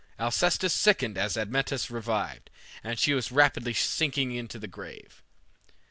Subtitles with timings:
[0.19, 2.49] Alcestis sickened as Admetus revived,
[2.83, 5.21] and she was rapidly sinking to the grave.